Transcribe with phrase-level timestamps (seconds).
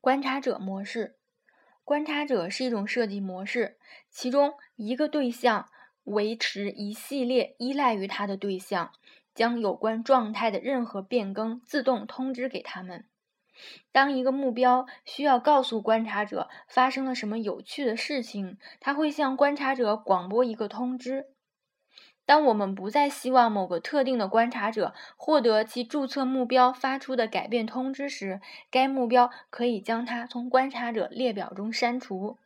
[0.00, 1.16] 观察者模式。
[1.84, 3.76] 观察者是一种设计模式，
[4.08, 5.68] 其中一个对象
[6.04, 8.92] 维持一系列依赖于他的对象，
[9.34, 13.06] 将有关状态的任何变更自动通知给他们。
[13.92, 21.26] 当一个目标需要告诉观察者发生了什么有趣的事情，他会向观察者广播一个通知。
[22.30, 28.40] 当我们不再希望某个特定的观察者获得其注册目标发出的改变通知时，
[28.70, 32.38] 该目标可以将它从观察者列表中删除。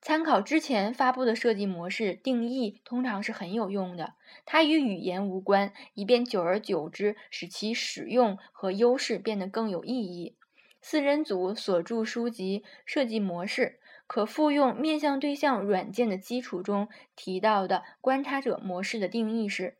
[0.00, 4.14] 参考之前发布的设计模式定义通常是很有用的，
[4.46, 10.36] 它与语言无关，以便久而久之使其使用和优势变得更有意义。
[10.80, 13.80] 四人组所著书籍《设计模式》。
[14.08, 19.76] 可复用面向对象软件的基础中提到的观察者模式的定义是：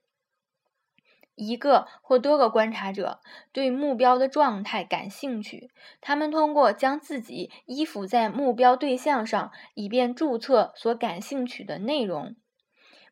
[1.34, 3.20] 一个或多个观察者
[3.52, 5.70] 对目标的状态感兴趣，
[6.00, 12.36] 他们通过将自己依附在目标对象上，以便注册所感兴趣的内容。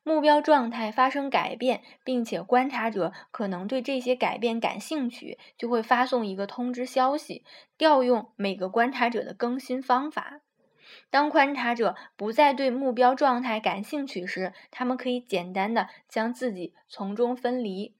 [0.03, 7.43] 目标状态发生改变，并且观察者可能对这些改变感兴趣，就会发送一个通知消息，
[7.77, 10.43] 调用每个观察者的更新方法。
[11.11, 17.97] 当观察者不再对目标状态感兴趣时，他们可以简单的将自己从中分离。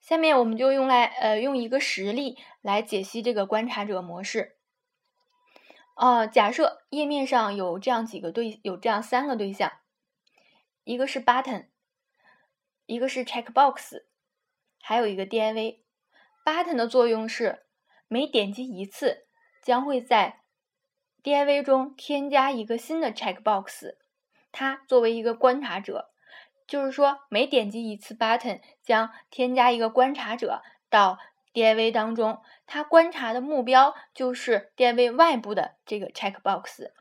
[0.00, 4.56] 下面我们就用来呃用一个实例来解析这个观察者模式。
[5.96, 9.72] 呃，假设页面上有这样几个对，有这样三个对象，
[10.84, 11.66] 一个是 button，
[12.84, 14.04] 一个是 checkbox，
[14.80, 15.78] 还有一个 div。
[16.44, 17.66] button 的作用是
[18.06, 19.25] 每点击一次。
[19.66, 20.42] 将会在
[21.24, 23.96] div 中添加一个新的 checkbox，
[24.52, 26.12] 它作为一个观察者，
[26.68, 31.18] 就是说每点击一次 button 将添加一个观察者到
[31.52, 36.92] div 当中，它观察的目标就是 div 外部的这个 checkbox。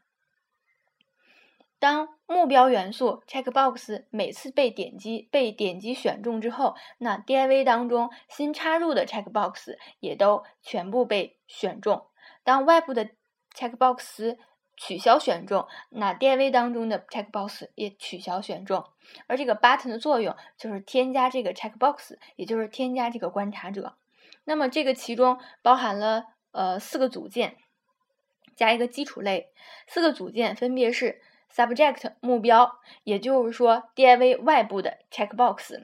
[1.77, 12.07] 当目标元素 checkbox 每次被点击被点击选中之后，那 div 当中新插入的 checkbox 也都全部被选中。
[12.45, 13.09] 当外部的
[13.53, 14.37] checkbox
[14.77, 18.85] 取消选中，那 div 当中的 checkbox 也取消选中。
[19.27, 23.97] 而这个 button 的作用就是添加这个 checkbox，也就是添加这个观察者。
[24.43, 27.57] 那么这个其中包含了呃四个组件，
[28.55, 29.51] 加一个基础类。
[29.87, 35.81] 四个组件分别是 subject 目标，也就是说 div 外部的 checkbox。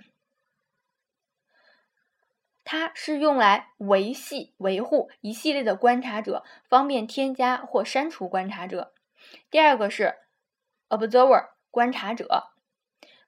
[2.71, 8.93] 它是用来维系、维护一系列的观察者，方便添加或删除观察者。
[9.49, 10.15] 第二个是
[10.87, 12.53] observer 观察者，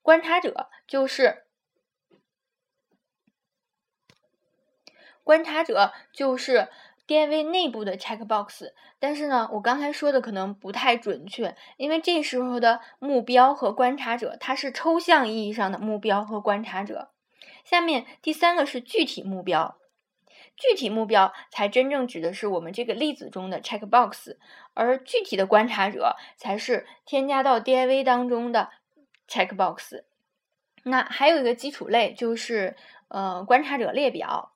[0.01, 1.43] 观察者就是
[5.25, 6.69] 观察者就是
[7.05, 8.71] div 内部的 checkbox。
[8.97, 17.12] 但是呢，我刚才说的可能不太准确，因为这时候的目标和观察者，它是抽象意义上的目标和观察者。
[17.63, 19.77] 下面第三个是具体目标，
[20.55, 24.35] 具体目标才真正指的是我们这个例子中的 checkbox，
[24.73, 28.69] 而具体的观察者才是添加到 div 当中的
[29.27, 30.03] checkbox。
[30.83, 32.75] 那还有一个基础类就是
[33.07, 34.51] 呃观察者列表，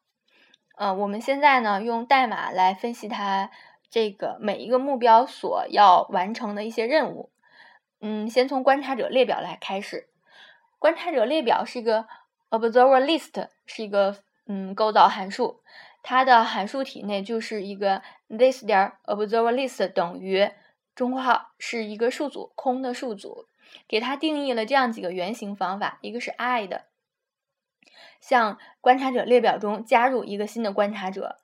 [0.76, 3.50] 呃我们现在呢用代码来分析它
[3.90, 7.32] 这个每一个目标所要完成的一些任务。
[8.02, 10.10] 嗯，先从观察者列表来开始，
[10.78, 12.06] 观察者列表是一个。
[12.50, 14.16] Observer list 是一个
[14.46, 15.62] 嗯构造函数，
[16.02, 20.50] 它的函数体内就是一个 this 点 observer list 等于
[20.96, 23.48] 中括号是一个数组空的数组，
[23.86, 26.84] 给它定义了这样几个原型方法，一个是 add，
[28.22, 31.40] 向观察者列表中加入一个新的观察者，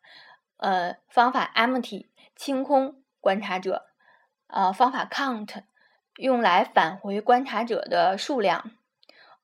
[0.55, 3.85] 呃方法 empty 清空观察者，
[4.47, 5.63] 呃方法 count
[6.15, 8.71] 用来返回观察者的数量，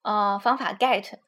[0.03, 1.19] 呃方法 get。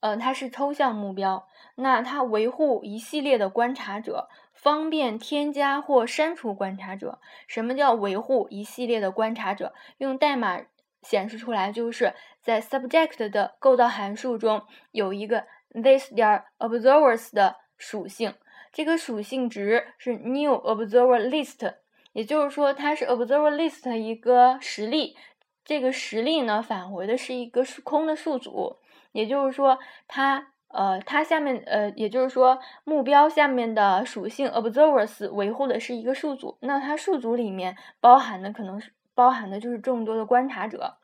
[0.00, 1.46] 呃它是抽象目标，
[1.76, 4.28] 那它维护一系列的观察者。
[4.52, 7.20] 方便添加或删除观察者。
[7.46, 9.72] 什么叫维护一系列的观察者？
[9.98, 10.62] 用代码
[11.02, 18.34] 显示出来，就是在 subject 的构造函数中有一个 this 点 observers 的属性，
[18.72, 21.74] 这个属性值是 new observer list，
[22.12, 25.16] 也就是说它是 observer list 一个实例。
[25.64, 28.76] 这个实例呢返回的是一个空的数组，
[29.12, 30.52] 也就是说它。
[30.70, 40.98] 呃，它下面呃，也就是说，目标下面的属性 observers 维护的是一个数组，那它数组里面包含的可能是包含的就是众多的观察者。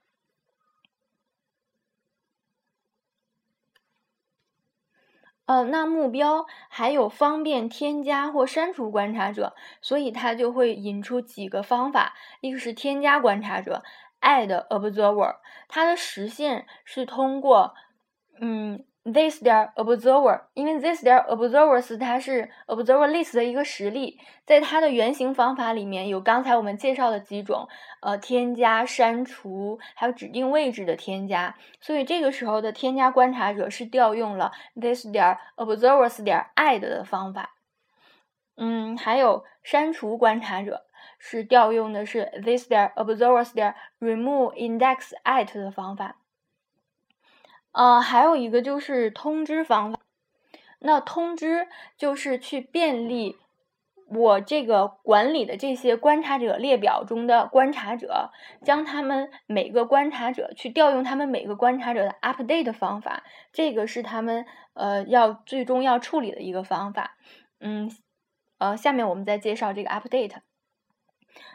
[5.47, 13.83] 呃，那目标还有方便添加或删除观察者，所以它就会引出几个方法，一个是添加观察者
[14.21, 17.75] ，add observer，它的实现是通过，
[18.41, 18.85] 嗯。
[19.05, 27.69] This 点 observer，因为 this 点 observers 它是 observer list 的一个实例，在它的原型方法里面有刚才我们介绍的几种，
[28.01, 37.51] 呃，添加、删除，还有指定位置的添加，所以这个时候的添加观察者是调用了 this 点 observers 点 add 的方法，
[38.57, 40.87] 嗯，还有删除观察者
[41.19, 46.17] 是调用的是 this 点 observers 点 remove index at 的方法。
[47.75, 49.99] 呃，还有一个就是通知方法。
[50.79, 51.67] 那通知
[51.97, 53.37] 就是去便利
[54.07, 58.31] 我这个管理的这些观察者列表中的观察者，
[58.63, 63.25] 将他们每个观察者去调用他们每个观察者的 update 方法。
[63.53, 67.17] 这个是他们呃要最终要处理的一个方法。
[67.59, 67.91] 嗯，
[68.59, 70.37] 呃，下面我们再介绍这个 update。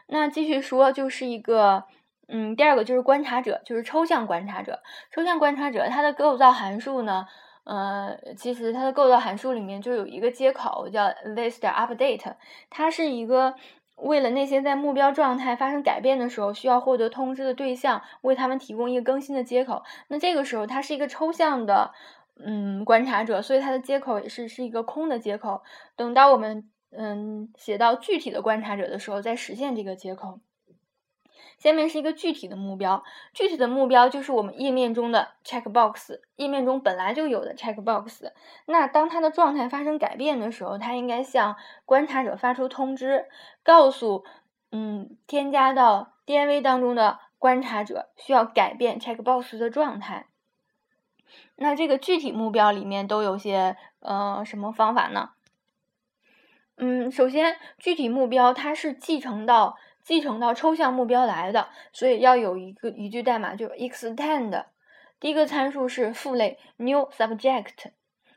[0.08, 1.86] 那继续说，就是一个。
[2.32, 4.80] 嗯，第二个就是观察者，就是抽象观察者。
[5.12, 7.26] 抽象观察者，它的构造函数呢，
[7.64, 12.36] 呃，其实它的构造函数里面就有一个接口叫 this 点 update，
[12.70, 13.56] 它是一个
[13.96, 19.84] 为了那些在目标状态发生改变的时候需要获得通知的对象，为他们提供一个更新的接口。
[20.08, 21.92] 那这个时候它是一个抽象的，
[22.46, 25.64] 嗯，观察者，所以它的接口也是是一个空的接口。
[25.96, 30.40] 等到我们嗯写到具体的观察者的时候，再实现这个接口。
[31.58, 33.04] 下面是一个具体的目标，
[33.34, 38.32] 具体的目标就是我们页面中的 checkbox，页面中本来就有的 checkbox。
[38.66, 43.26] 那当它的状态发生改变的时候，它应该向观察者发出通知，
[43.64, 44.24] 告诉
[44.72, 50.28] 嗯添加到 DIV 当中的观察者需要改变 checkbox 的状态。
[51.58, 55.32] 那这个具体目标里面都有些呃什么方法呢？
[56.78, 59.78] 嗯，首先具体目标它是继承到。
[60.10, 64.66] 继承到抽象目标来的，所以要有一个一句代码，就 extend。
[65.20, 67.92] 第一个参数是父类 new subject，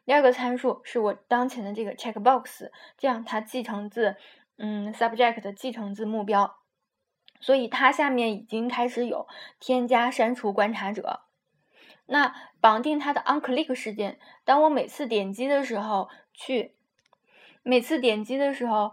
[0.04, 2.68] 第二个参数是我当前的这个 checkbox，
[2.98, 4.16] 这样它继承自
[4.58, 6.56] 嗯 subject 继承自目标，
[7.40, 9.26] 所以它下面已经开始有
[9.58, 11.20] 添加、删除观察者。
[12.04, 16.74] 那绑定它的 onClick 事件，当我每次点击的时候去，
[17.62, 18.92] 每次点击的时候，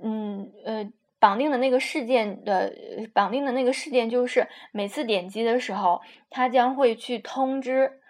[0.00, 0.92] 嗯呃。
[1.22, 2.74] 绑定的那个事件的
[3.14, 6.00] 绑定的那个事件就是每次点击的时候，
[6.30, 8.00] 它将会去通知，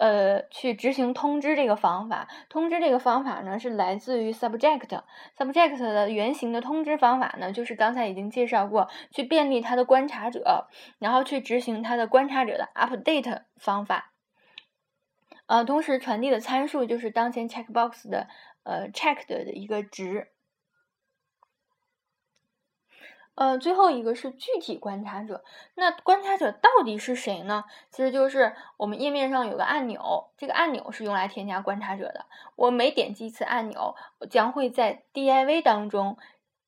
[0.00, 2.26] 呃，去执行通知这个方法。
[2.48, 10.68] 通知这个方法呢是来自于 subject，subject 的原型的通知方法呢就是刚才已经介绍过，去便利它的观察者，
[10.98, 14.12] 然后去执行它的观察者的 update 方法。
[15.44, 18.26] 呃，同时传递的参数就是当前 checkbox 的
[18.62, 20.28] 呃 checked 的一个值。
[23.36, 25.44] 呃，最后一个是具体观察者。
[25.74, 27.64] 那观察者到底是谁呢？
[27.90, 32.26] 其实就是我们页面上有个按钮，这个按钮是用来添加观察者的。
[32.54, 36.16] 我每点击一次按钮，我将会在 div 当中，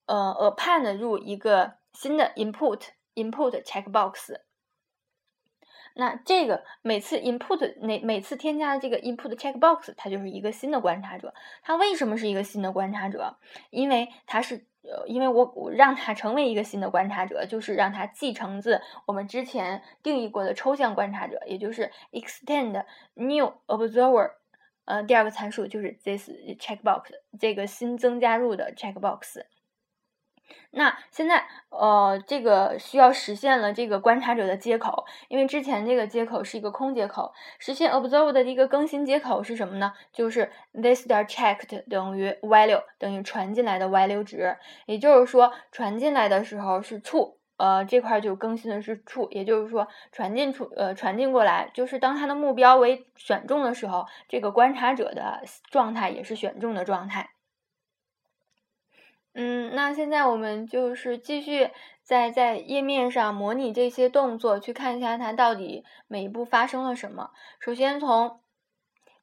[0.06, 2.80] 呃，append 入一个新的 input
[3.14, 4.40] input checkbox。
[5.94, 11.32] 那这个每次 input 每每次添加的这个 input checkbox，它就是一个新的观察者。
[11.62, 13.36] 它为什么是一个新的观察者？
[13.70, 14.66] 因为它是。
[14.88, 24.30] 呃，因为我我让它成为一个新的观察者，就是让它继承自我们之前定义过的抽象观察者，也就是 extend new observer
[24.84, 27.02] 呃，第二个参数就是 this checkbox
[27.40, 29.40] 这个新增加入的 checkbox。
[30.70, 37.32] 那现在，呃，这个需要实现了这个观察者的接口，因为之前这个接口是一个空接口。
[37.58, 39.92] 实现 observe 的一个更新接口是什么呢？
[40.12, 57.30] 就是 this 点 checked 等于 value 等于传进来的 value 值，也就是说传进来的时候是 true，呃，这块就更新的是 true，也就是说传进出，呃，传进过来，就是当它的目标为选中的时候，这个观察者的状态也是选中的状态。
[59.38, 61.70] 嗯，那现在我们就是继续
[62.02, 67.32] 在在页面上模拟这些动作，去看一下它到底每一步发生了什么。
[67.60, 68.40] 首先从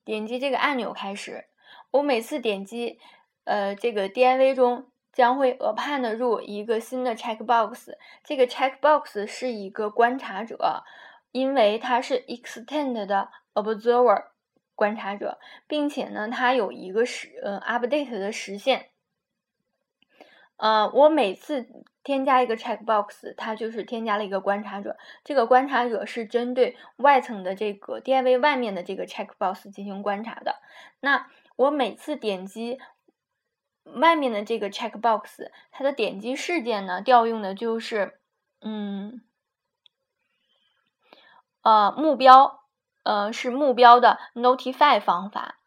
[0.05, 1.45] 点击这个按钮开始，
[1.89, 2.99] 我每次点击，
[3.45, 7.93] 呃，这个 DIV 中将会 append 入一个新的 checkbox，
[8.23, 10.83] 这个 checkbox 是一个观察者，
[11.31, 14.25] 因为它是 extend 的 observer
[14.75, 18.89] 观察者，并且呢，它有一个实呃 update 的实现。
[20.57, 21.67] 呃，我每次
[22.03, 24.97] 添加一个 checkbox，它就是添加了一个观察者。
[25.23, 30.55] 这个观察者是针对外层的这个 div 外面的这个 checkbox 进行观察的。
[30.99, 32.79] 那我每次点击
[33.83, 38.19] 外面的这个 checkbox，它的点击事件呢，调用的就是
[38.61, 39.21] 嗯，
[41.61, 42.63] 呃，目标，
[43.03, 45.59] 呃，是目标的 notify 方法。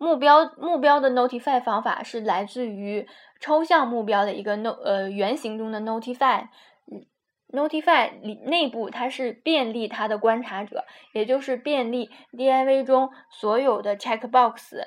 [0.00, 3.06] 目标目标的 notify 方法是来自于
[3.38, 14.86] 抽象目标的一个 no 呃原型中的 notify，notify 里内部它是便利它的观察者，也就是便利 div 中所有的 checkbox，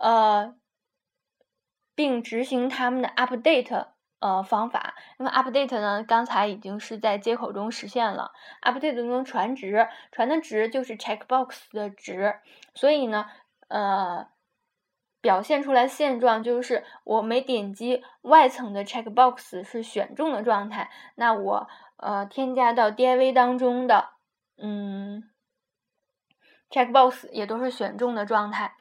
[0.00, 0.54] 呃，
[1.96, 3.91] 并执行它们的 update。
[4.22, 6.04] 呃，方法，那么 update 呢？
[6.04, 8.30] 刚才已经是在接口中实现了
[8.62, 12.36] ，update 中传值，传的值就是 checkbox 的值，
[12.72, 13.26] 所以呢，
[13.66, 14.28] 呃，
[15.20, 24.10] 表现出来现状就是我每点击外层的 checkbox 是选中的状态，那我呃添加到 div 当中的
[24.56, 25.28] 嗯
[26.70, 28.76] checkbox 也都是选中的状态。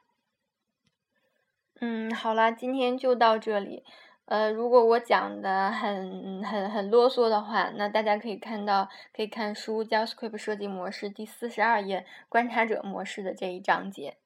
[1.80, 3.84] 嗯，好了，今天就到这里。
[4.32, 14.21] 呃，如果我讲的很很很啰嗦的话，那大家可以看到，可以看书 JavaScript 设计模式第四十二页观察者模式的这一章节。